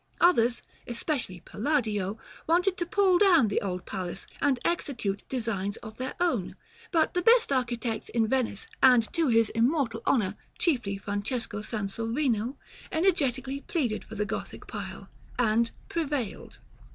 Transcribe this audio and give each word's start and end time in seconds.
Others, 0.19 0.63
especially 0.87 1.41
Palladio, 1.41 2.17
wanted 2.47 2.75
to 2.77 2.87
pull 2.87 3.19
down 3.19 3.49
the 3.49 3.61
old 3.61 3.85
palace, 3.85 4.25
and 4.41 4.59
execute 4.65 5.21
designs 5.29 5.77
of 5.83 5.97
their 5.97 6.15
own; 6.19 6.55
but 6.89 7.13
the 7.13 7.21
best 7.21 7.51
architects 7.51 8.09
in 8.09 8.27
Venice, 8.27 8.65
and 8.81 9.13
to 9.13 9.27
his 9.27 9.49
immortal 9.51 10.01
honor, 10.07 10.35
chiefly 10.57 10.97
Francesco 10.97 11.61
Sansovino, 11.61 12.57
energetically 12.91 13.61
pleaded 13.61 14.03
for 14.03 14.15
the 14.15 14.25
Gothic 14.25 14.65
pile, 14.65 15.07
and 15.37 15.69
prevailed. 15.87 16.57